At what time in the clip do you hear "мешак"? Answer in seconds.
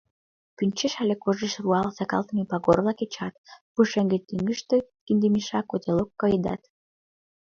5.33-5.65